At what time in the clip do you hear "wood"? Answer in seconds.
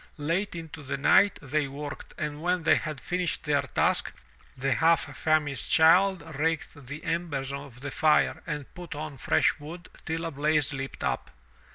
9.59-9.89